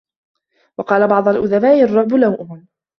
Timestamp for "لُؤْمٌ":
2.13-2.65